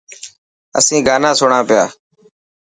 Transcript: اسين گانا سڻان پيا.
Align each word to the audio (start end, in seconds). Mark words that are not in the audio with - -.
اسين 0.77 0.99
گانا 1.07 1.29
سڻان 1.39 1.63
پيا. 1.69 1.83